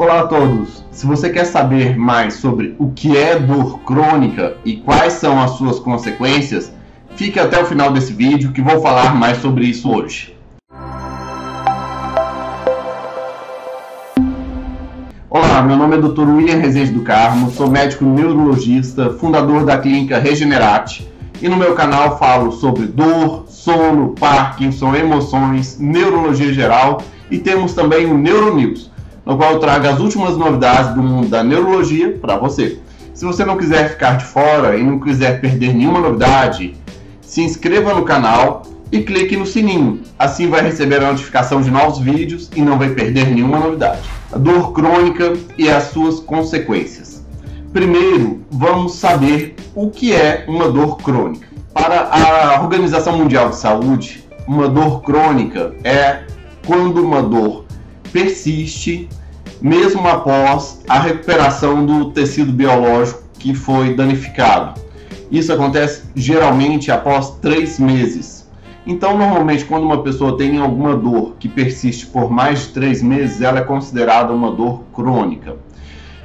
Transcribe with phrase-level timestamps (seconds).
[0.00, 0.82] Olá a todos!
[0.90, 5.50] Se você quer saber mais sobre o que é dor crônica e quais são as
[5.50, 6.72] suas consequências,
[7.16, 10.34] fique até o final desse vídeo que vou falar mais sobre isso hoje.
[15.28, 16.30] Olá, meu nome é Dr.
[16.30, 21.06] William Rezende do Carmo, sou médico neurologista, fundador da clínica Regenerate
[21.42, 28.06] e no meu canal falo sobre dor, sono, Parkinson, emoções, neurologia geral e temos também
[28.06, 28.89] o Neuronews
[29.24, 32.78] no qual eu trago as últimas novidades do mundo da neurologia para você.
[33.14, 36.74] Se você não quiser ficar de fora e não quiser perder nenhuma novidade,
[37.20, 40.00] se inscreva no canal e clique no sininho.
[40.18, 44.00] Assim vai receber a notificação de novos vídeos e não vai perder nenhuma novidade.
[44.32, 47.24] A dor crônica e as suas consequências.
[47.72, 51.46] Primeiro, vamos saber o que é uma dor crônica.
[51.72, 56.24] Para a Organização Mundial de Saúde, uma dor crônica é
[56.66, 57.64] quando uma dor
[58.12, 59.08] persiste
[59.60, 64.80] mesmo após a recuperação do tecido biológico que foi danificado.
[65.30, 68.48] Isso acontece geralmente após três meses.
[68.86, 73.40] Então, normalmente, quando uma pessoa tem alguma dor que persiste por mais de três meses,
[73.40, 75.56] ela é considerada uma dor crônica.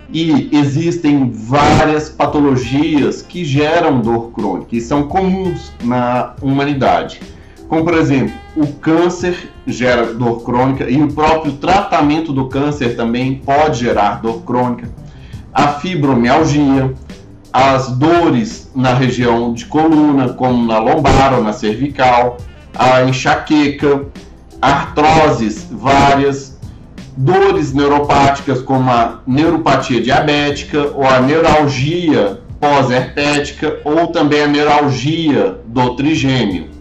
[0.10, 7.20] E existem várias patologias que geram dor crônica e são comuns na humanidade
[7.68, 13.36] como por exemplo, o câncer gera dor crônica e o próprio tratamento do câncer também
[13.36, 14.88] pode gerar dor crônica.
[15.54, 16.94] A fibromialgia,
[17.52, 22.38] as dores na região de coluna, como na lombar ou na cervical,
[22.78, 24.06] a enxaqueca,
[24.62, 26.60] artroses várias,
[27.18, 35.96] dores neuropáticas como a neuropatia diabética ou a neuralgia pós-herpética ou também a neuralgia do
[35.96, 36.75] trigêmeo.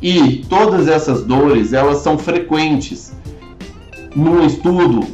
[0.00, 3.14] E todas essas dores, elas são frequentes.
[4.14, 5.06] Num estudo,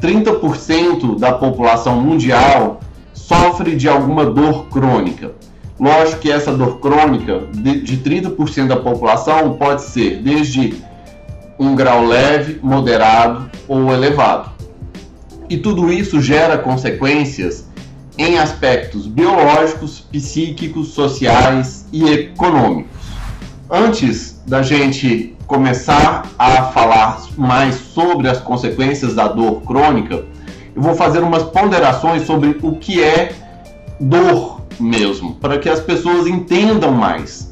[0.00, 2.80] 30% da população mundial
[3.12, 5.32] sofre de alguma dor crônica.
[5.78, 10.74] Lógico que essa dor crônica de, de 30% da população pode ser desde
[11.58, 14.50] um grau leve, moderado ou elevado.
[15.48, 17.66] E tudo isso gera consequências
[18.18, 22.95] em aspectos biológicos, psíquicos, sociais e econômicos.
[23.68, 30.24] Antes da gente começar a falar mais sobre as consequências da dor crônica,
[30.74, 33.32] eu vou fazer umas ponderações sobre o que é
[33.98, 37.50] dor mesmo, para que as pessoas entendam mais.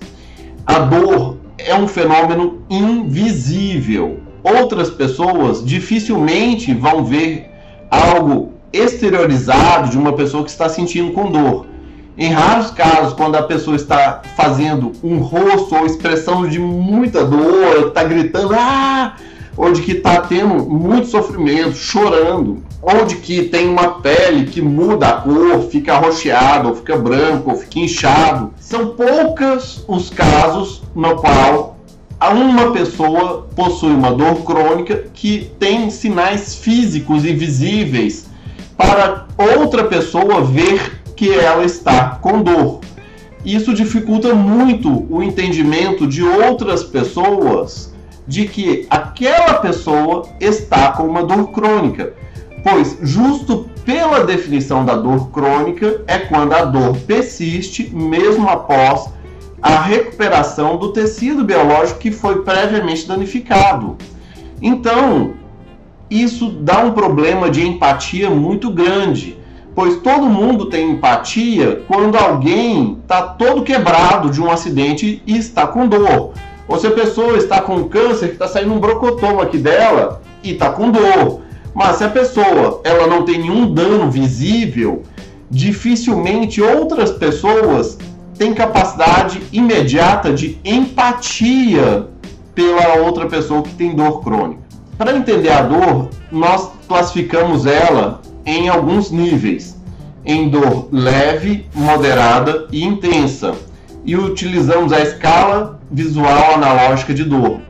[0.65, 4.21] A dor é um fenômeno invisível.
[4.45, 7.51] Outras pessoas dificilmente vão ver
[7.91, 11.74] algo exteriorizado de uma pessoa que está sentindo com dor.
[12.17, 17.89] Em raros casos, quando a pessoa está fazendo um rosto ou expressão de muita dor,
[17.89, 19.17] está gritando, ah!
[19.57, 24.61] ou de que está tendo muito sofrimento, chorando, ou de que tem uma pele que
[24.61, 28.53] muda a cor, fica arroxeado, ou fica branco, ou fica inchado.
[28.61, 31.77] São poucos os casos no qual
[32.21, 38.27] uma pessoa possui uma dor crônica que tem sinais físicos e visíveis
[38.77, 39.27] para
[39.59, 42.81] outra pessoa ver que ela está com dor.
[43.45, 47.93] Isso dificulta muito o entendimento de outras pessoas
[48.27, 52.15] de que aquela pessoa está com uma dor crônica,
[52.63, 59.11] pois justo pela definição da dor crônica é quando a dor persiste mesmo após
[59.61, 63.97] a recuperação do tecido biológico que foi previamente danificado.
[64.61, 65.35] Então,
[66.11, 69.37] isso dá um problema de empatia muito grande
[69.75, 75.67] pois todo mundo tem empatia quando alguém está todo quebrado de um acidente e está
[75.67, 76.33] com dor.
[76.69, 80.53] Ou se a pessoa está com câncer, que está saindo um brocotoma aqui dela e
[80.53, 81.43] está com dor.
[81.75, 85.03] Mas se a pessoa ela não tem nenhum dano visível,
[85.51, 87.99] dificilmente outras pessoas
[88.39, 92.09] têm capacidade imediata de empatia
[92.55, 94.63] pela outra pessoa que tem dor crônica.
[94.97, 99.77] Para entender a dor, nós classificamos ela em alguns níveis,
[100.25, 103.55] em dor leve, moderada e intensa,
[104.05, 107.61] e utilizamos a escala visual analógica de dor.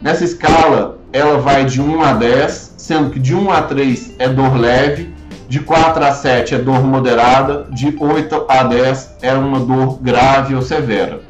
[0.00, 4.28] Nessa escala, ela vai de 1 a 10, sendo que de 1 a 3 é
[4.28, 5.14] dor leve,
[5.48, 10.54] de 4 a 7 é dor moderada, de 8 a 10 é uma dor grave
[10.54, 11.20] ou severa.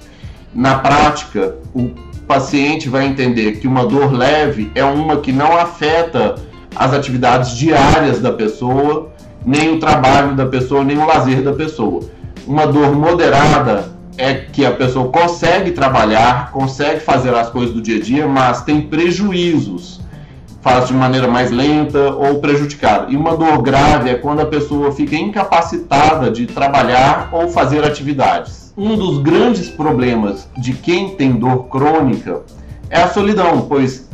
[0.54, 1.90] Na prática, o
[2.26, 6.36] paciente vai entender que uma dor leve é uma que não afeta
[6.74, 9.10] as atividades diárias da pessoa,
[9.44, 12.02] nem o trabalho da pessoa, nem o lazer da pessoa.
[12.46, 17.96] Uma dor moderada é que a pessoa consegue trabalhar, consegue fazer as coisas do dia
[17.96, 20.04] a dia, mas tem prejuízos
[20.64, 23.12] faz de maneira mais lenta ou prejudicada.
[23.12, 28.72] E uma dor grave é quando a pessoa fica incapacitada de trabalhar ou fazer atividades.
[28.74, 32.40] Um dos grandes problemas de quem tem dor crônica
[32.88, 34.08] é a solidão, pois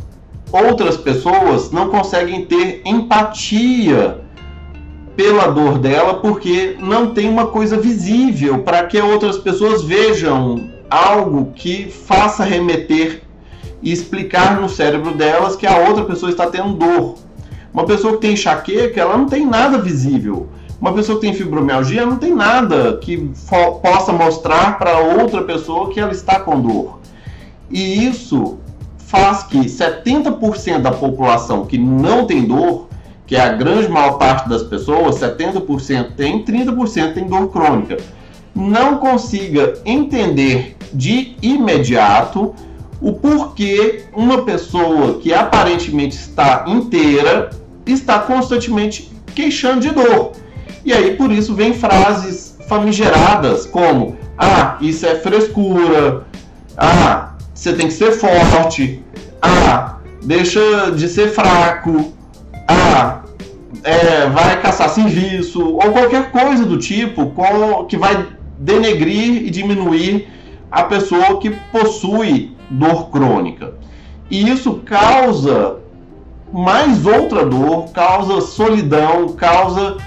[0.51, 4.19] outras pessoas não conseguem ter empatia
[5.15, 11.51] pela dor dela porque não tem uma coisa visível para que outras pessoas vejam algo
[11.55, 13.21] que faça remeter
[13.81, 17.15] e explicar no cérebro delas que a outra pessoa está tendo dor.
[17.73, 20.49] Uma pessoa que tem enxaqueca, ela não tem nada visível.
[20.79, 23.31] Uma pessoa que tem fibromialgia não tem nada que
[23.81, 26.99] possa mostrar para outra pessoa que ela está com dor.
[27.69, 28.57] E isso
[29.11, 32.87] faz que 70% da população que não tem dor,
[33.27, 37.97] que é a grande maior parte das pessoas, 70% tem, 30% tem dor crônica,
[38.55, 42.55] não consiga entender de imediato
[43.01, 47.49] o porquê uma pessoa que aparentemente está inteira
[47.85, 50.31] está constantemente queixando de dor.
[50.85, 56.25] E aí por isso vem frases famigeradas como: "Ah, isso é frescura.
[56.77, 57.30] Ah,
[57.61, 59.03] você tem que ser forte.
[59.39, 62.11] Ah, deixa de ser fraco.
[62.67, 63.21] Ah,
[63.83, 68.25] é, vai caçar serviço ou qualquer coisa do tipo com, que vai
[68.57, 70.27] denegrir e diminuir
[70.71, 73.75] a pessoa que possui dor crônica.
[74.31, 75.77] E isso causa
[76.51, 79.97] mais outra dor, causa solidão, causa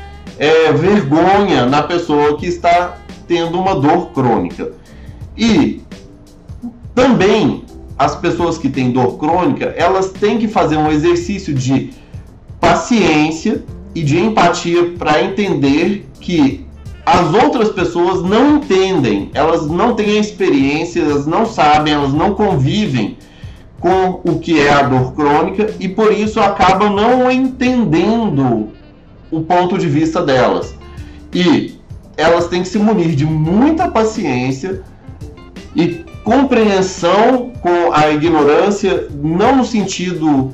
[0.41, 2.97] é, vergonha na pessoa que está
[3.29, 4.73] tendo uma dor crônica.
[5.37, 5.84] E
[6.95, 7.65] também
[7.99, 11.93] as pessoas que têm dor crônica, elas têm que fazer um exercício de
[12.61, 13.65] paciência
[13.95, 16.67] e de empatia para entender que
[17.07, 22.35] as outras pessoas não entendem, elas não têm a experiência, elas não sabem, elas não
[22.35, 23.19] convivem
[23.79, 28.69] com o que é a dor crônica e por isso acabam não entendendo
[29.31, 30.75] o ponto de vista delas.
[31.33, 31.79] E
[32.17, 34.83] elas têm que se munir de muita paciência
[35.77, 40.53] e compreensão com a ignorância, não no sentido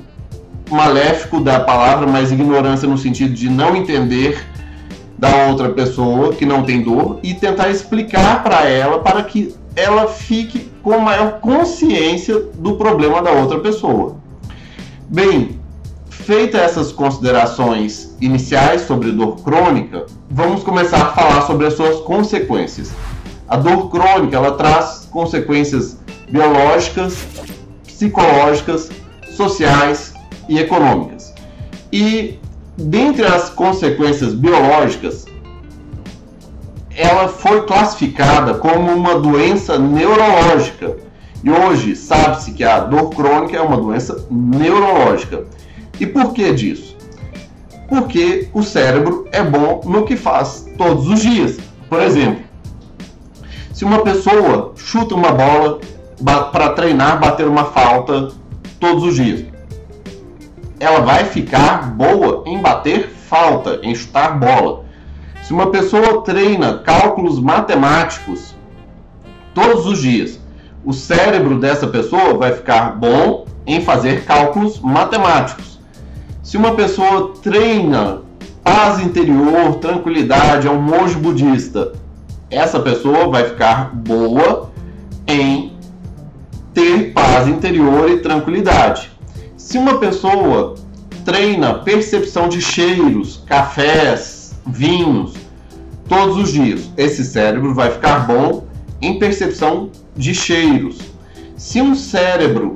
[0.69, 4.45] maléfico da palavra, mas ignorância no sentido de não entender
[5.17, 10.09] da outra pessoa que não tem dor e tentar explicar para ela para que ela
[10.09, 14.17] fique com maior consciência do problema da outra pessoa.
[15.09, 15.61] Bem,
[16.09, 22.91] feitas essas considerações iniciais sobre dor crônica, vamos começar a falar sobre as suas consequências.
[23.51, 25.99] A dor crônica ela traz consequências
[26.31, 27.27] biológicas,
[27.85, 28.89] psicológicas,
[29.29, 30.15] sociais
[30.49, 31.35] e econômicas.
[31.93, 32.39] E
[32.79, 35.27] dentre as consequências biológicas,
[36.95, 40.97] ela foi classificada como uma doença neurológica.
[41.43, 45.45] E hoje sabe-se que a dor crônica é uma doença neurológica.
[45.99, 46.97] E por que disso?
[47.89, 51.59] Porque o cérebro é bom no que faz todos os dias.
[51.89, 52.50] Por exemplo,
[53.81, 55.81] se uma pessoa chuta uma bola
[56.53, 58.29] para treinar, bater uma falta
[58.79, 59.47] todos os dias,
[60.79, 64.85] ela vai ficar boa em bater falta, em chutar bola.
[65.43, 68.55] Se uma pessoa treina cálculos matemáticos
[69.55, 70.39] todos os dias,
[70.85, 75.81] o cérebro dessa pessoa vai ficar bom em fazer cálculos matemáticos.
[76.43, 78.21] Se uma pessoa treina
[78.63, 81.93] paz interior, tranquilidade, é um monge budista,
[82.51, 84.71] essa pessoa vai ficar boa
[85.27, 85.73] em
[86.75, 89.11] ter paz interior e tranquilidade.
[89.57, 90.75] Se uma pessoa
[91.25, 95.35] treina percepção de cheiros, cafés, vinhos,
[96.09, 98.65] todos os dias, esse cérebro vai ficar bom
[99.01, 100.99] em percepção de cheiros.
[101.57, 102.75] Se um cérebro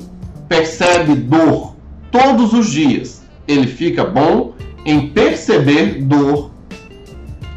[0.49, 1.75] percebe dor
[2.13, 4.53] todos os dias, ele fica bom
[4.87, 6.51] em perceber dor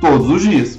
[0.02, 0.78] todos os dias.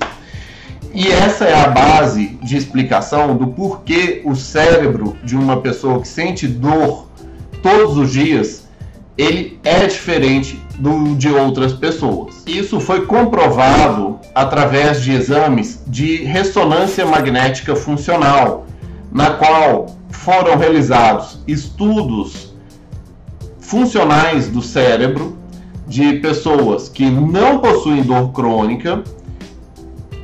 [1.00, 6.09] E essa é a base de explicação do porquê o cérebro de uma pessoa que
[6.09, 7.07] sente dor
[7.62, 8.67] todos os dias,
[9.17, 12.43] ele é diferente do de outras pessoas.
[12.49, 18.67] Isso foi comprovado através de exames de ressonância magnética funcional,
[19.12, 22.57] na qual foram realizados estudos
[23.61, 25.38] funcionais do cérebro
[25.87, 29.05] de pessoas que não possuem dor crônica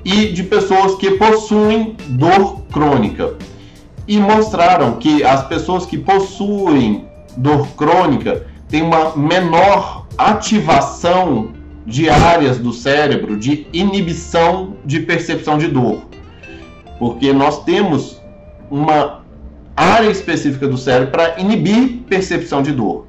[0.04, 3.34] e de pessoas que possuem dor crônica.
[4.06, 7.06] E mostraram que as pessoas que possuem
[7.36, 11.52] dor crônica têm uma menor ativação
[11.86, 16.02] de áreas do cérebro de inibição de percepção de dor.
[16.98, 18.22] Porque nós temos
[18.70, 19.22] uma
[19.76, 23.06] área específica do cérebro para inibir percepção de dor.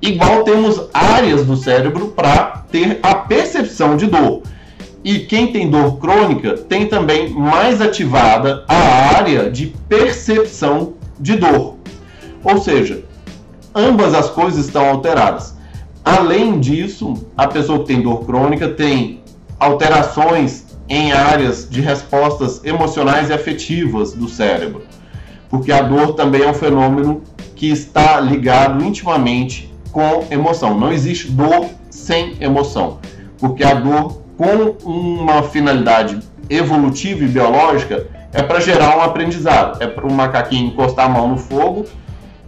[0.00, 4.42] igual temos áreas do cérebro para ter a percepção de dor.
[5.04, 11.76] E quem tem dor crônica tem também mais ativada a área de percepção de dor.
[12.42, 13.04] Ou seja,
[13.74, 15.56] ambas as coisas estão alteradas.
[16.04, 19.22] Além disso, a pessoa que tem dor crônica tem
[19.58, 24.84] alterações em áreas de respostas emocionais e afetivas do cérebro,
[25.50, 27.22] porque a dor também é um fenômeno
[27.54, 30.78] que está ligado intimamente com emoção.
[30.78, 33.00] Não existe dor sem emoção,
[33.38, 39.86] porque a dor com uma finalidade evolutiva e biológica é para gerar um aprendizado, é
[39.86, 41.86] para o macaquinho encostar a mão no fogo,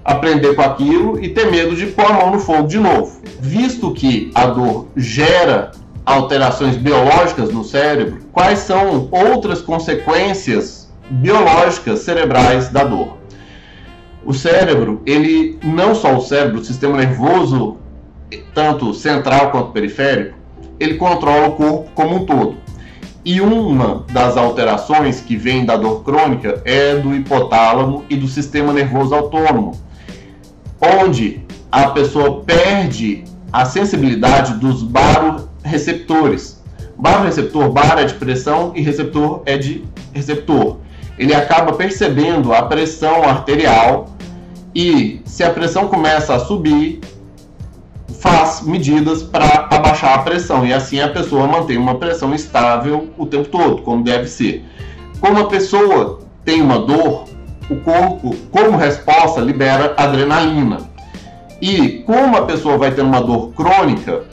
[0.05, 3.21] aprender com aquilo e ter medo de pôr a mão no fogo de novo.
[3.41, 5.73] Visto que a dor gera
[6.07, 13.19] alterações biológicas no cérebro, quais são outras consequências biológicas cerebrais da dor?
[14.25, 17.79] O cérebro, ele não só o cérebro, o sistema nervoso,
[18.55, 20.40] tanto central quanto periférico,
[20.81, 22.57] ele controla o corpo como um todo.
[23.23, 28.73] E uma das alterações que vem da dor crônica é do hipotálamo e do sistema
[28.73, 29.79] nervoso autônomo,
[30.81, 36.63] onde a pessoa perde a sensibilidade dos baroreceptores.
[36.97, 40.79] Baroreceptor, bar é de pressão e receptor é de receptor.
[41.19, 44.15] Ele acaba percebendo a pressão arterial
[44.75, 47.01] e se a pressão começa a subir,
[48.21, 53.25] faz medidas para abaixar a pressão e assim a pessoa mantém uma pressão estável o
[53.27, 54.65] tempo todo, como deve ser.
[55.21, 57.25] Como a pessoa tem uma dor,
[57.71, 60.79] o corpo, como resposta, libera adrenalina.
[61.63, 64.25] E como a pessoa vai ter uma dor crônica,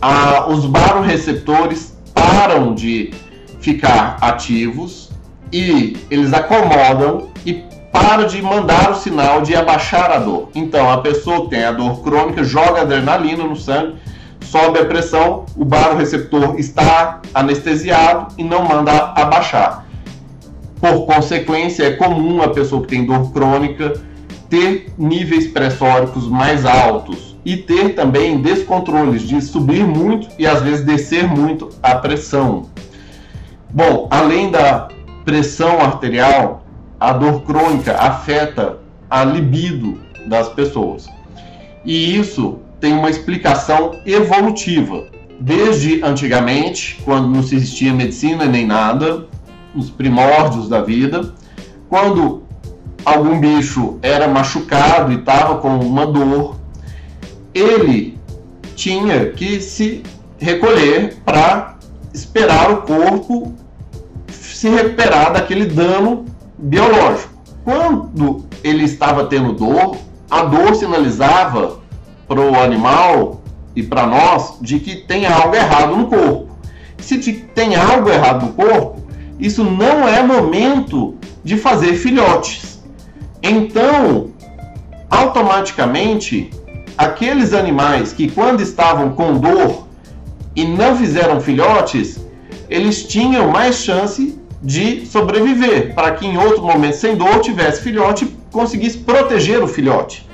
[0.00, 3.12] a, os baroreceptores param de
[3.60, 5.10] ficar ativos
[5.52, 7.28] e eles acomodam
[7.92, 10.48] para de mandar o sinal de abaixar a dor.
[10.54, 13.96] Então, a pessoa que tem a dor crônica joga adrenalina no sangue,
[14.40, 19.86] sobe a pressão, o baroreceptor está anestesiado e não manda abaixar.
[20.80, 23.92] Por consequência, é comum a pessoa que tem dor crônica
[24.48, 30.84] ter níveis pressóricos mais altos e ter também descontroles de subir muito e às vezes
[30.84, 32.66] descer muito a pressão.
[33.70, 34.88] Bom, além da
[35.24, 36.61] pressão arterial,
[37.02, 38.78] a dor crônica afeta
[39.10, 41.08] a libido das pessoas.
[41.84, 45.06] E isso tem uma explicação evolutiva.
[45.40, 49.26] Desde antigamente, quando não se existia medicina nem nada,
[49.74, 51.34] os primórdios da vida,
[51.88, 52.44] quando
[53.04, 56.56] algum bicho era machucado e estava com uma dor,
[57.52, 58.16] ele
[58.76, 60.04] tinha que se
[60.38, 61.78] recolher para
[62.14, 63.52] esperar o corpo
[64.30, 66.26] se recuperar daquele dano
[66.62, 67.32] biológico.
[67.64, 69.96] Quando ele estava tendo dor,
[70.30, 71.80] a dor sinalizava
[72.26, 73.42] para o animal
[73.74, 76.48] e para nós de que tem algo errado no corpo.
[76.98, 77.18] Se
[77.54, 79.02] tem algo errado no corpo,
[79.38, 82.80] isso não é momento de fazer filhotes.
[83.42, 84.30] Então,
[85.10, 86.50] automaticamente,
[86.96, 89.88] aqueles animais que quando estavam com dor
[90.54, 92.20] e não fizeram filhotes,
[92.70, 98.24] eles tinham mais chance de sobreviver, para que em outro momento sem dor tivesse filhote
[98.24, 100.28] e conseguisse proteger o filhote.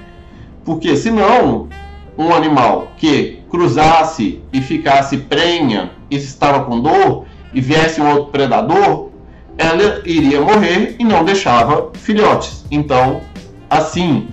[0.64, 1.68] Porque senão,
[2.16, 8.26] um animal que cruzasse e ficasse prenha e estava com dor e viesse um outro
[8.26, 9.08] predador,
[9.56, 12.66] ela iria morrer e não deixava filhotes.
[12.70, 13.22] Então,
[13.70, 14.28] assim,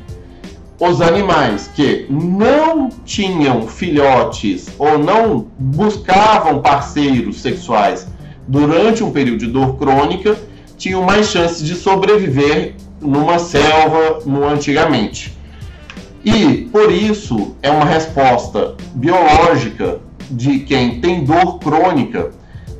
[0.79, 8.07] os animais que não tinham filhotes ou não buscavam parceiros sexuais
[8.47, 10.37] durante um período de dor crônica,
[10.77, 15.37] tinham mais chances de sobreviver numa selva no antigamente.
[16.23, 19.99] E por isso é uma resposta biológica
[20.29, 22.31] de quem tem dor crônica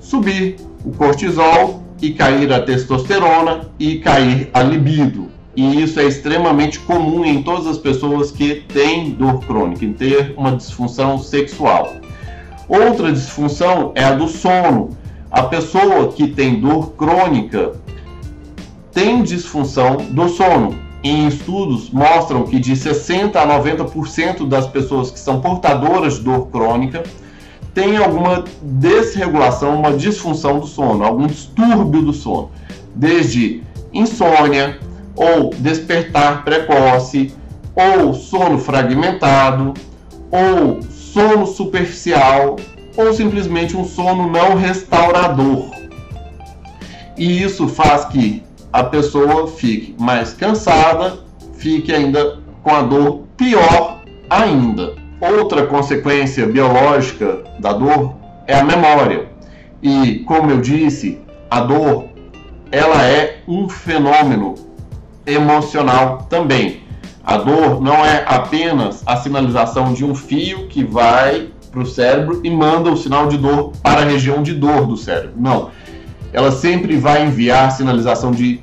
[0.02, 5.30] subir o cortisol e cair a testosterona e cair a libido.
[5.56, 10.34] E isso é extremamente comum em todas as pessoas que têm dor crônica, em ter
[10.36, 11.94] uma disfunção sexual.
[12.68, 14.98] Outra disfunção é a do sono,
[15.32, 17.74] a pessoa que tem dor crônica
[18.92, 20.76] tem disfunção do sono.
[21.04, 26.48] Em estudos mostram que de 60 a 90% das pessoas que são portadoras de dor
[26.48, 27.04] crônica
[27.74, 32.50] têm alguma desregulação, uma disfunção do sono, algum distúrbio do sono,
[32.96, 33.62] desde
[33.94, 34.80] insônia
[35.16, 37.34] ou despertar precoce,
[37.76, 39.74] ou sono fragmentado,
[40.32, 42.56] ou sono superficial,
[42.98, 45.72] ou simplesmente um sono não restaurador.
[47.18, 51.20] E isso faz que a pessoa fique mais cansada,
[51.58, 54.96] fique ainda com a dor pior ainda.
[55.22, 59.30] Outra consequência biológica da dor é a memória.
[59.82, 62.06] E, como eu disse, a dor
[62.72, 64.56] ela é um fenômeno
[65.26, 66.82] emocional também.
[67.24, 72.40] A dor não é apenas a sinalização de um fio que vai para o cérebro
[72.42, 75.34] e manda o sinal de dor para a região de dor do cérebro.
[75.38, 75.72] Não.
[76.32, 78.62] Ela sempre vai enviar sinalização de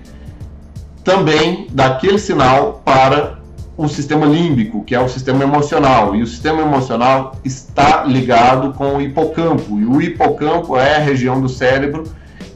[1.04, 3.38] também daquele sinal para
[3.76, 6.16] o sistema límbico, que é o sistema emocional.
[6.16, 9.78] E o sistema emocional está ligado com o hipocampo.
[9.78, 12.04] E o hipocampo é a região do cérebro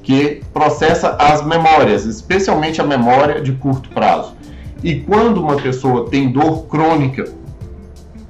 [0.03, 4.35] que processa as memórias, especialmente a memória de curto prazo.
[4.83, 7.25] E quando uma pessoa tem dor crônica,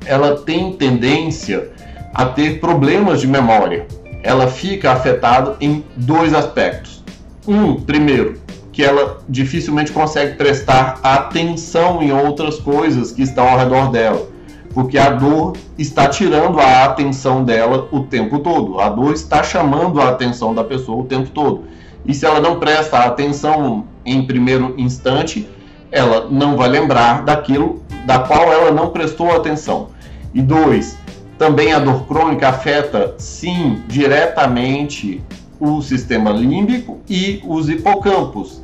[0.04, 1.75] ela tem tendência
[2.16, 3.86] a ter problemas de memória.
[4.22, 7.04] Ela fica afetada em dois aspectos.
[7.46, 8.40] Um, primeiro,
[8.72, 14.28] que ela dificilmente consegue prestar atenção em outras coisas que estão ao redor dela,
[14.72, 18.80] porque a dor está tirando a atenção dela o tempo todo.
[18.80, 21.64] A dor está chamando a atenção da pessoa o tempo todo.
[22.06, 25.46] E se ela não presta atenção em primeiro instante,
[25.92, 29.88] ela não vai lembrar daquilo da qual ela não prestou atenção.
[30.32, 30.96] E dois,
[31.38, 35.22] também a dor crônica afeta, sim, diretamente
[35.60, 38.62] o sistema límbico e os hipocampos,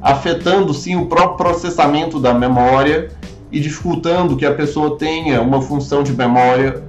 [0.00, 3.10] afetando sim o próprio processamento da memória
[3.50, 6.82] e dificultando que a pessoa tenha uma função de memória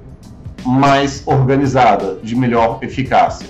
[0.64, 3.46] mais organizada, de melhor eficácia.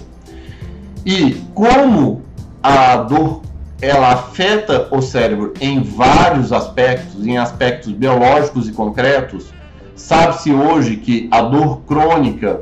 [1.06, 2.22] E como
[2.62, 3.42] a dor
[3.80, 9.52] ela afeta o cérebro em vários aspectos, em aspectos biológicos e concretos.
[9.96, 12.58] Sabe-se hoje que a dor crônica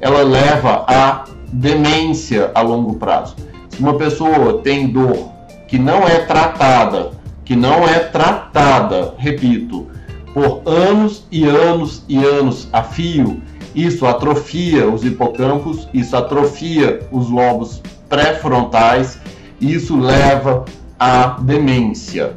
[0.00, 3.36] ela leva à demência a longo prazo.
[3.70, 5.30] Se uma pessoa tem dor
[5.68, 7.12] que não é tratada,
[7.44, 9.86] que não é tratada, repito,
[10.34, 13.40] por anos e anos e anos a fio,
[13.74, 19.18] isso atrofia os hipocampos, isso atrofia os lobos pré-frontais
[19.62, 20.64] isso leva
[20.98, 22.36] à demência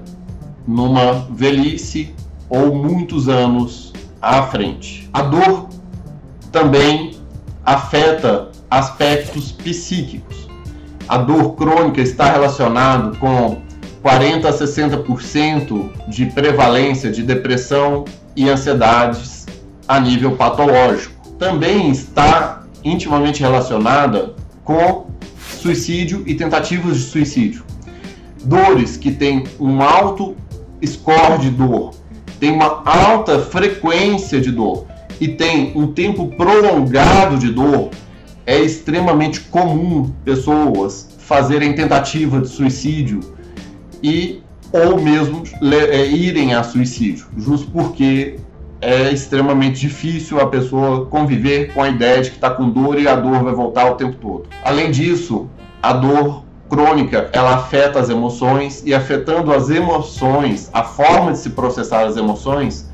[0.67, 2.13] numa velhice
[2.47, 3.91] ou muitos anos
[4.25, 5.07] à frente.
[5.13, 5.69] A dor
[6.51, 7.11] também
[7.63, 10.47] afeta aspectos psíquicos.
[11.07, 13.61] A dor crônica está relacionada com
[14.01, 18.03] 40 a 60% de prevalência de depressão
[18.35, 19.45] e ansiedades
[19.87, 21.29] a nível patológico.
[21.37, 24.33] Também está intimamente relacionada
[24.63, 25.05] com
[25.61, 27.63] suicídio e tentativas de suicídio.
[28.43, 30.35] Dores que têm um alto
[30.83, 31.93] score de dor,
[32.39, 34.85] tem uma alta frequência de dor
[35.19, 37.89] e tem um tempo prolongado de dor,
[38.45, 43.19] é extremamente comum pessoas fazerem tentativa de suicídio
[44.03, 45.43] e ou mesmo
[45.89, 48.37] é, irem a suicídio, justo porque
[48.81, 53.07] é extremamente difícil a pessoa conviver com a ideia de que está com dor e
[53.07, 54.45] a dor vai voltar o tempo todo.
[54.63, 55.49] Além disso,
[55.81, 61.49] a dor crônica ela afeta as emoções e afetando as emoções, a forma de se
[61.51, 62.89] processar as emoções,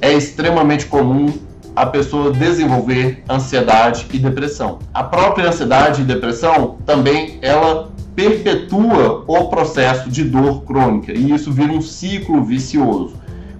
[0.00, 1.32] é extremamente comum
[1.74, 4.78] a pessoa desenvolver ansiedade e depressão.
[4.92, 11.52] A própria ansiedade e depressão também ela perpetua o processo de dor crônica e isso
[11.52, 13.14] vira um ciclo vicioso.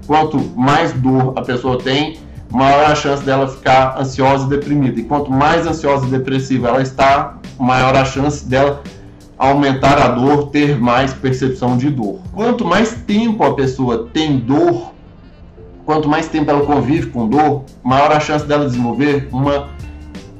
[0.06, 2.18] Quanto mais dor a pessoa tem,
[2.50, 4.98] maior a chance dela ficar ansiosa e deprimida.
[4.98, 8.82] E quanto mais ansiosa e depressiva ela está, maior a chance dela
[9.38, 12.18] aumentar a dor, ter mais percepção de dor.
[12.32, 14.92] Quanto mais tempo a pessoa tem dor,
[15.86, 19.68] quanto mais tempo ela convive com dor, maior a chance dela desenvolver uma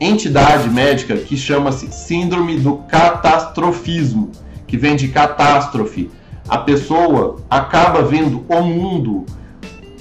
[0.01, 4.33] entidade médica que chama-se síndrome do catastrofismo,
[4.67, 6.11] que vem de catástrofe.
[6.49, 9.25] A pessoa acaba vendo o mundo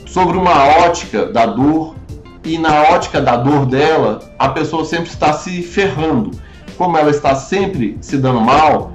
[0.08, 1.96] sobre uma ótica da dor
[2.44, 6.32] e na ótica da dor dela, a pessoa sempre está se ferrando
[6.78, 8.92] como ela está sempre se dando mal,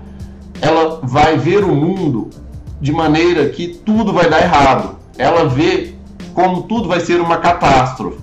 [0.60, 2.30] ela vai ver o mundo
[2.80, 4.96] de maneira que tudo vai dar errado.
[5.18, 5.94] Ela vê
[6.32, 8.18] como tudo vai ser uma catástrofe.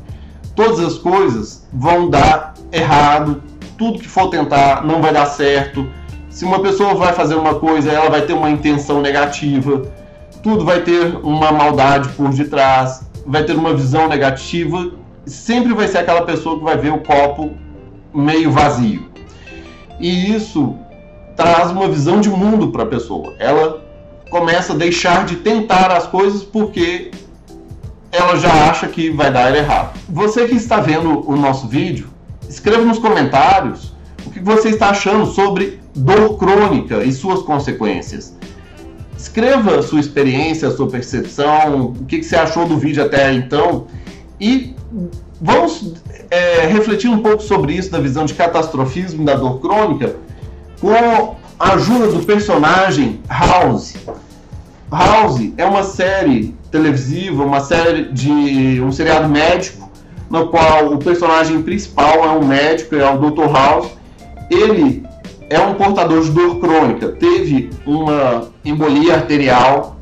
[0.55, 3.43] Todas as coisas vão dar errado,
[3.77, 5.87] tudo que for tentar não vai dar certo.
[6.29, 9.83] Se uma pessoa vai fazer uma coisa, ela vai ter uma intenção negativa,
[10.43, 14.91] tudo vai ter uma maldade por detrás, vai ter uma visão negativa,
[15.25, 17.51] sempre vai ser aquela pessoa que vai ver o copo
[18.13, 19.08] meio vazio.
[19.99, 20.75] E isso
[21.35, 23.33] traz uma visão de mundo para a pessoa.
[23.39, 23.81] Ela
[24.29, 27.11] começa a deixar de tentar as coisas porque
[28.11, 29.97] ela já acha que vai dar errado.
[30.09, 32.09] Você que está vendo o nosso vídeo,
[32.47, 33.93] escreva nos comentários
[34.25, 38.35] o que você está achando sobre dor crônica e suas consequências.
[39.17, 43.87] Escreva sua experiência, sua percepção, o que você achou do vídeo até então
[44.39, 44.73] e
[45.41, 45.93] vamos
[46.29, 50.15] é, refletir um pouco sobre isso, da visão de catastrofismo da dor crônica,
[50.79, 53.95] com a ajuda do personagem House.
[54.91, 59.89] House é uma série televisiva, uma série de um seriado médico,
[60.29, 63.51] no qual o personagem principal é um médico, é o Dr.
[63.51, 63.89] House.
[64.49, 65.03] Ele
[65.49, 69.97] é um portador de dor crônica, teve uma embolia arterial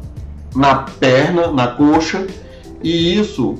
[0.53, 2.27] na perna, na coxa,
[2.83, 3.57] e isso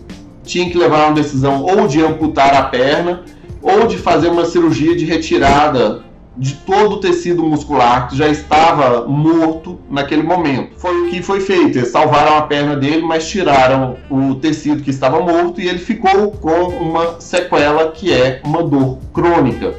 [0.47, 3.23] tinha que levar uma decisão ou de amputar a perna
[3.61, 6.07] ou de fazer uma cirurgia de retirada
[6.37, 10.77] de todo o tecido muscular que já estava morto naquele momento.
[10.77, 11.79] Foi o que foi feito.
[11.79, 16.31] Eles salvaram a perna dele, mas tiraram o tecido que estava morto e ele ficou
[16.31, 19.73] com uma sequela que é uma dor crônica.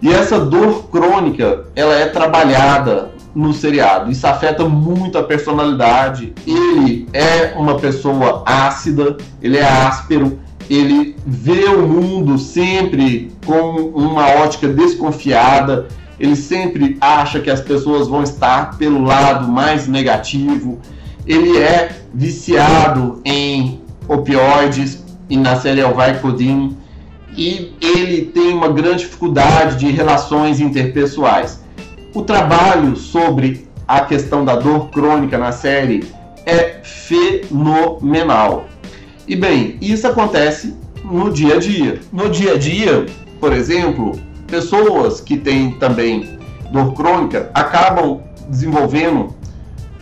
[0.00, 4.10] E essa dor crônica, ela é trabalhada no seriado.
[4.10, 6.32] Isso afeta muito a personalidade.
[6.46, 14.26] Ele é uma pessoa ácida, ele é áspero, ele vê o mundo sempre com uma
[14.26, 20.78] ótica desconfiada, ele sempre acha que as pessoas vão estar pelo lado mais negativo,
[21.26, 26.20] ele é viciado em opioides e na série é Elvai
[27.36, 31.61] e ele tem uma grande dificuldade de relações interpessoais.
[32.14, 36.04] O trabalho sobre a questão da dor crônica na série
[36.44, 38.66] é fenomenal.
[39.26, 42.00] E bem, isso acontece no dia a dia.
[42.12, 43.06] No dia a dia,
[43.40, 44.12] por exemplo,
[44.46, 46.38] pessoas que têm também
[46.70, 49.34] dor crônica acabam desenvolvendo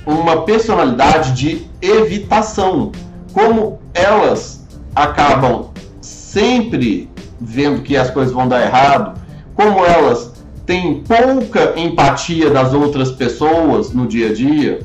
[0.05, 2.91] uma personalidade de evitação.
[3.33, 5.71] Como elas acabam
[6.01, 7.09] sempre
[7.41, 9.21] vendo que as coisas vão dar errado,
[9.55, 10.30] como elas
[10.67, 14.81] têm pouca empatia das outras pessoas no dia a dia,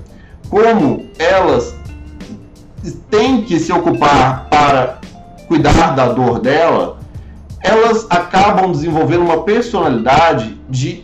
[0.50, 1.76] como elas
[3.10, 5.00] têm que se ocupar para
[5.48, 7.00] cuidar da dor dela,
[7.62, 11.04] elas acabam desenvolvendo uma personalidade de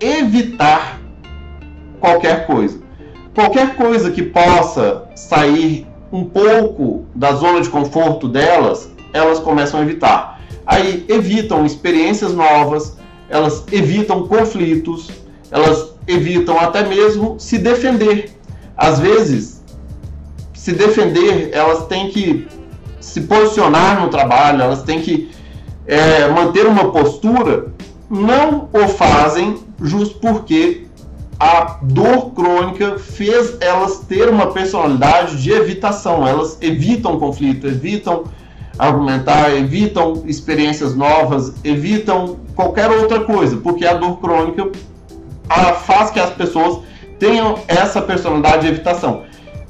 [0.00, 0.98] evitar
[2.00, 2.78] qualquer coisa.
[3.34, 9.82] Qualquer coisa que possa sair um pouco da zona de conforto delas, elas começam a
[9.82, 10.40] evitar.
[10.66, 12.97] Aí evitam experiências novas,
[13.28, 15.10] elas evitam conflitos,
[15.50, 18.30] elas evitam até mesmo se defender.
[18.76, 19.62] Às vezes,
[20.54, 22.46] se defender, elas têm que
[23.00, 25.30] se posicionar no trabalho, elas têm que
[25.86, 27.72] é, manter uma postura,
[28.10, 30.86] não o fazem justo porque
[31.38, 36.26] a dor crônica fez elas ter uma personalidade de evitação.
[36.26, 38.24] Elas evitam conflito, evitam
[38.78, 44.68] argumentar, evitam experiências novas, evitam qualquer outra coisa, porque a dor crônica
[45.86, 46.80] faz que as pessoas
[47.16, 49.22] tenham essa personalidade de evitação.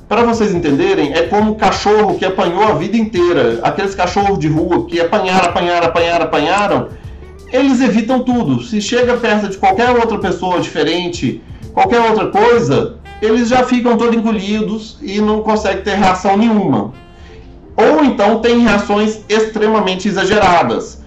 [0.09, 3.61] Para vocês entenderem, é como um cachorro que apanhou a vida inteira.
[3.63, 6.89] Aqueles cachorros de rua que apanharam, apanharam, apanharam, apanharam,
[7.53, 8.63] eles evitam tudo.
[8.63, 11.43] Se chega perto de qualquer outra pessoa diferente,
[11.75, 16.95] qualquer outra coisa, eles já ficam todos engolidos e não conseguem ter reação nenhuma.
[17.77, 21.07] Ou então tem reações extremamente exageradas.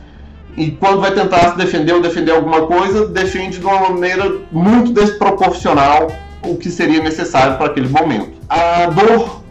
[0.57, 4.91] E quando vai tentar se defender ou defender alguma coisa, defende de uma maneira muito
[4.91, 6.07] desproporcional
[6.43, 8.33] o que seria necessário para aquele momento.
[8.49, 9.41] A dor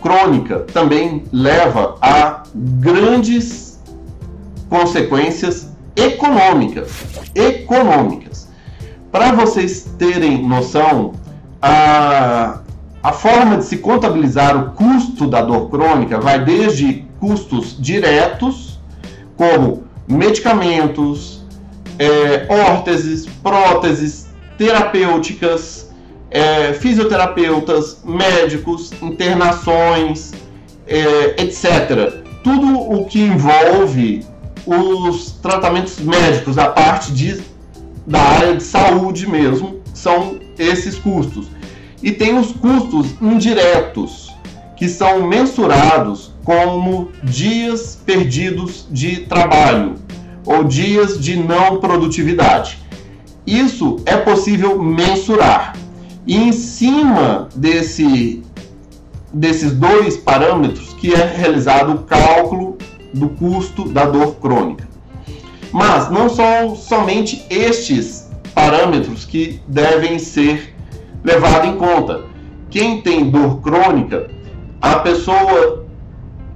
[0.00, 3.80] crônica também leva a grandes
[4.68, 6.90] consequências econômicas.
[7.34, 8.48] Econômicas.
[9.10, 11.12] Para vocês terem noção,
[11.60, 12.60] a,
[13.02, 18.80] a forma de se contabilizar o custo da dor crônica vai desde custos diretos,
[19.36, 21.42] como medicamentos,
[21.98, 25.90] é, órteses, próteses, terapêuticas,
[26.30, 30.32] é, fisioterapeutas, médicos, internações,
[30.86, 32.22] é, etc.
[32.42, 34.24] Tudo o que envolve
[34.66, 37.40] os tratamentos médicos, a parte de,
[38.06, 41.48] da área de saúde mesmo, são esses custos.
[42.02, 44.31] E tem os custos indiretos,
[44.82, 49.94] que são mensurados como dias perdidos de trabalho
[50.44, 52.78] ou dias de não produtividade.
[53.46, 55.76] Isso é possível mensurar.
[56.26, 58.42] E em cima desse,
[59.32, 62.76] desses dois parâmetros que é realizado o cálculo
[63.14, 64.88] do custo da dor crônica.
[65.70, 70.74] Mas não são somente estes parâmetros que devem ser
[71.22, 72.24] levados em conta.
[72.68, 74.41] Quem tem dor crônica,
[74.82, 75.86] a pessoa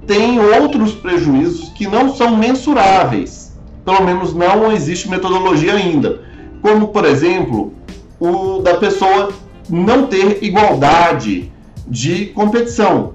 [0.05, 3.57] tem outros prejuízos que não são mensuráveis.
[3.85, 6.21] Pelo menos não existe metodologia ainda.
[6.61, 7.73] Como, por exemplo,
[8.19, 9.31] o da pessoa
[9.69, 11.51] não ter igualdade
[11.87, 13.13] de competição.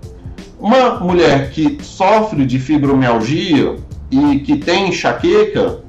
[0.59, 3.77] Uma mulher que sofre de fibromialgia
[4.11, 5.81] e que tem enxaqueca,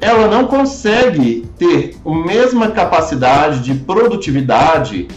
[0.00, 5.08] ela não consegue ter a mesma capacidade de produtividade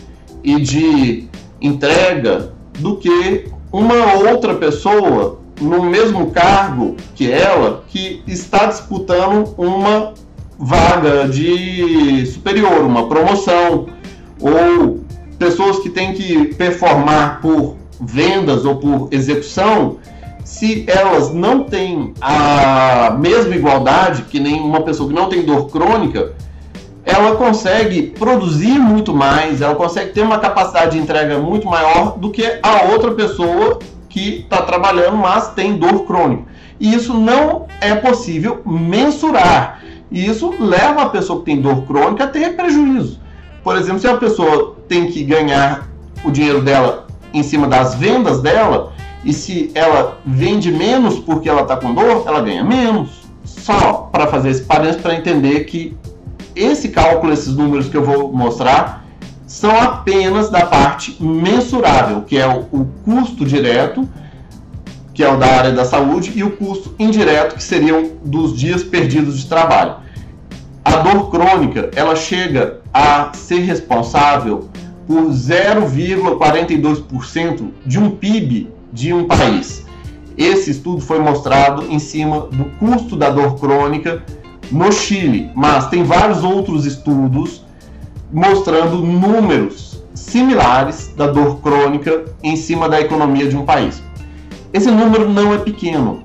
[0.43, 1.28] e de
[1.62, 10.13] entrega do que uma outra pessoa no mesmo cargo que ela que está disputando uma
[10.58, 13.88] vaga de superior, uma promoção
[14.40, 15.02] ou
[15.38, 19.98] pessoas que têm que performar por vendas ou por execução,
[20.44, 25.68] se elas não têm a mesma igualdade que nem uma pessoa que não tem dor
[25.70, 26.34] crônica,
[27.08, 32.30] ela consegue produzir muito mais, ela consegue ter uma capacidade de entrega muito maior do
[32.30, 36.43] que a outra pessoa que está trabalhando, mas tem dor crônica.
[36.78, 39.82] E isso não é possível mensurar.
[40.12, 43.22] E isso leva a pessoa que tem dor crônica a ter prejuízo.
[43.63, 45.88] Por exemplo, se a pessoa tem que ganhar
[46.26, 48.91] o dinheiro dela em cima das vendas dela,
[49.24, 53.26] e se ela vende menos porque ela está com dor, ela ganha menos.
[53.46, 55.96] Só para fazer esse parênteses para entender que
[56.58, 59.06] esse cálculo, esses números que eu vou mostrar,
[59.46, 64.10] são apenas da parte mensurável, que é o, o custo direto,
[65.13, 68.84] que é o da área da saúde, e o custo indireto, que seriam dos dias
[68.84, 69.96] perdidos de trabalho.
[70.84, 74.67] A dor crônica, ela chega a ser responsável
[75.08, 79.86] por 0,42% de um PIB de um país.
[80.38, 84.24] Esse estudo foi mostrado em cima do custo da dor crônica
[84.72, 87.66] no Chile, mas tem vários outros estudos
[88.32, 94.02] mostrando números similares da dor crônica em cima da economia de um país.
[94.74, 96.22] Esse número não é pequeno.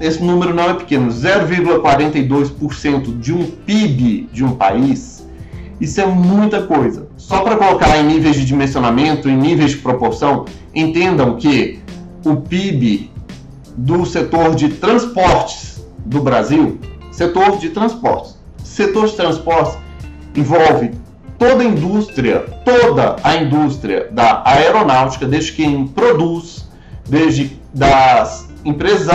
[0.00, 1.08] Esse número não é pequeno.
[1.08, 5.22] 0,42% de um PIB de um país
[5.82, 7.08] isso é muita coisa.
[7.16, 11.80] Só para colocar em níveis de dimensionamento, em níveis de proporção, entendam que
[12.24, 13.10] o PIB
[13.76, 16.78] do setor de transportes do Brasil,
[17.22, 19.78] setor de transportes, setor de transportes
[20.34, 20.90] envolve
[21.38, 26.68] toda a indústria, toda a indústria da aeronáutica, desde quem produz,
[27.08, 29.08] desde das empresas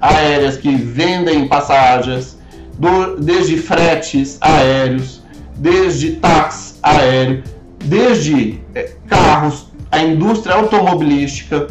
[0.00, 2.38] aéreas que vendem passagens,
[2.78, 5.22] do, desde fretes aéreos,
[5.56, 7.42] desde táxi aéreo,
[7.82, 11.68] desde é, carros, a indústria automobilística,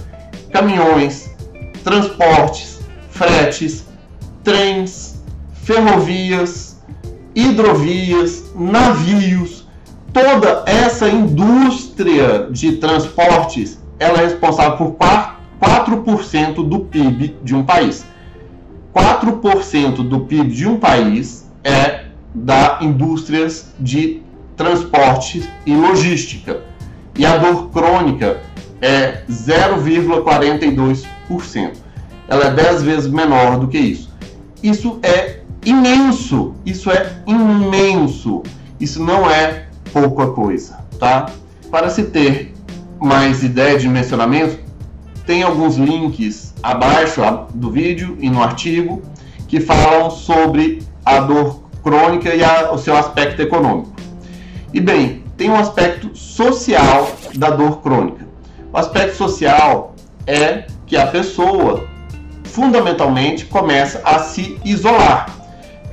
[0.52, 1.30] caminhões,
[1.84, 2.80] transportes,
[3.10, 3.86] fretes,
[4.44, 5.13] trens,
[5.64, 6.80] ferrovias,
[7.34, 9.68] hidrovias, navios,
[10.12, 14.96] toda essa indústria de transportes, ela é responsável por
[15.62, 18.06] 4% do PIB de um país.
[18.94, 22.04] 4% do PIB de um país é
[22.36, 24.22] da indústrias de
[24.56, 26.62] transporte e logística.
[27.18, 28.42] E a dor crônica
[28.82, 31.72] é 0,42%.
[32.28, 34.12] Ela é 10 vezes menor do que isso.
[34.62, 38.44] Isso é imenso, isso é imenso.
[38.80, 41.28] Isso não é pouca coisa, tá?
[41.72, 42.54] Para se ter
[43.00, 44.60] mais ideia de dimensionamento,
[45.26, 47.22] tem alguns links abaixo
[47.54, 49.02] do vídeo e no artigo
[49.48, 53.94] que falam sobre a dor crônica e a, o seu aspecto econômico.
[54.74, 58.26] E bem, tem um aspecto social da dor crônica.
[58.72, 59.94] O aspecto social
[60.26, 61.86] é que a pessoa
[62.44, 65.43] fundamentalmente começa a se isolar.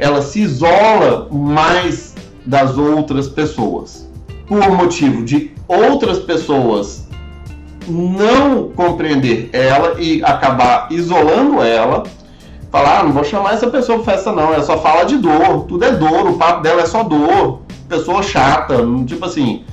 [0.01, 4.09] Ela se isola mais das outras pessoas.
[4.47, 7.09] Por motivo de outras pessoas
[7.87, 12.05] não compreender ela e acabar isolando ela,
[12.71, 15.65] falar, ah, não vou chamar essa pessoa pra festa não, ela só fala de dor,
[15.69, 19.65] tudo é dor, o papo dela é só dor, pessoa chata, tipo assim,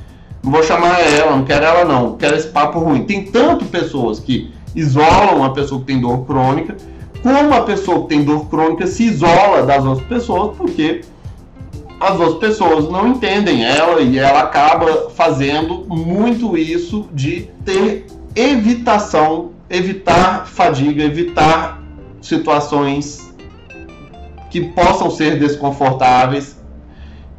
[0.43, 3.03] não vou chamar ela, não quero ela não, quero esse papo ruim.
[3.03, 6.77] Tem tanto pessoas que isolam a pessoa que tem dor crônica,
[7.21, 11.01] como a pessoa que tem dor crônica se isola das outras pessoas, porque
[11.99, 19.51] as outras pessoas não entendem ela e ela acaba fazendo muito isso de ter evitação,
[19.69, 21.81] evitar fadiga, evitar
[22.21, 23.33] situações
[24.51, 26.57] que possam ser desconfortáveis.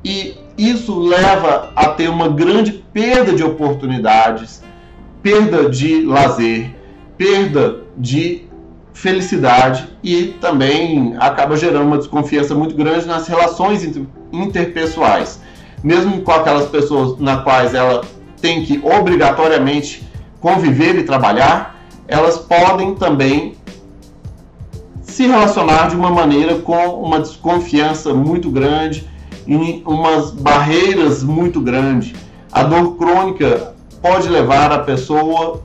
[0.05, 4.63] E isso leva a ter uma grande perda de oportunidades,
[5.23, 6.75] perda de lazer,
[7.17, 8.48] perda de
[8.99, 13.89] felicidade e também acaba gerando uma desconfiança muito grande nas relações
[14.33, 15.41] interpessoais.
[15.85, 18.03] Mesmo com aquelas pessoas na quais ela
[18.43, 20.05] tem que obrigatoriamente
[20.41, 21.77] conviver e trabalhar,
[22.09, 23.55] elas podem também
[25.03, 29.09] se relacionar de uma maneira com uma desconfiança muito grande
[29.47, 32.15] e umas barreiras muito grandes.
[32.51, 35.63] A dor crônica pode levar a pessoa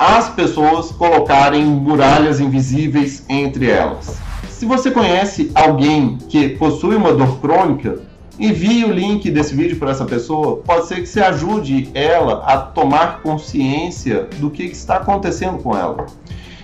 [0.00, 4.16] as pessoas colocarem muralhas invisíveis entre elas.
[4.48, 8.00] Se você conhece alguém que possui uma dor crônica,
[8.38, 10.56] envie o link desse vídeo para essa pessoa.
[10.64, 16.06] Pode ser que você ajude ela a tomar consciência do que, está acontecendo com ela.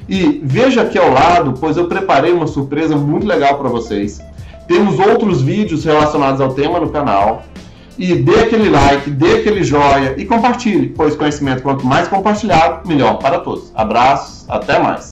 [0.08, 4.18] E veja aqui ao lado, pois eu preparei uma surpresa muito legal para vocês.
[4.66, 7.44] Temos outros vídeos relacionados ao tema no canal.
[7.98, 13.18] E dê aquele like, dê aquele joia e compartilhe, pois conhecimento quanto mais compartilhado, melhor
[13.18, 13.72] para todos.
[13.74, 15.08] Abraços, até mais.